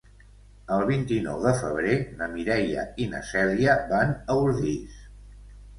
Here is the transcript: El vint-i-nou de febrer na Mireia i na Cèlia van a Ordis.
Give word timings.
El 0.77 0.85
vint-i-nou 0.91 1.43
de 1.43 1.51
febrer 1.59 1.93
na 2.23 2.31
Mireia 2.33 2.89
i 3.05 3.09
na 3.13 3.21
Cèlia 3.31 3.79
van 3.95 4.19
a 4.25 4.41
Ordis. 4.49 4.99